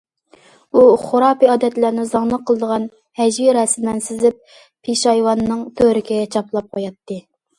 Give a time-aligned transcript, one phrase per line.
[0.75, 2.87] ئۇ خۇراپىي ئادەتلەرنى زاڭلىق قىلىدىغان
[3.21, 4.41] ھەجۋىي رەسىملەرنى سىزىپ،
[4.89, 7.19] پېشايۋاننىڭ تۈۋرۈكىگە چاپلاپ قوياتتى.